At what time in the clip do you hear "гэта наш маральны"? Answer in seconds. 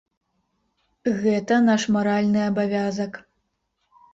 1.23-2.41